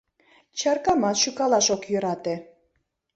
Чаркамат 0.59 1.15
шӱкалаш 1.21 1.67
ок 1.75 1.81
йӧрате. 1.91 2.35